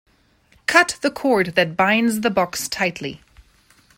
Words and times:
Cut 0.65 0.97
the 1.01 1.11
cord 1.11 1.53
that 1.53 1.77
binds 1.77 2.21
the 2.21 2.31
box 2.31 2.67
tightly. 2.67 3.21